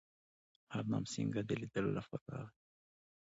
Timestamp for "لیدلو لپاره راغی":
1.61-2.59